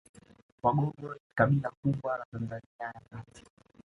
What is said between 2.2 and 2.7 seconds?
Tanzania